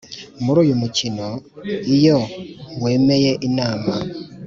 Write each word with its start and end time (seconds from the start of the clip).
muri 0.43 0.57
uyu 0.63 0.75
mukino: 0.81 1.27
“iyo 1.95 2.17
wemeye 2.83 3.31
inama...!” 3.47 3.93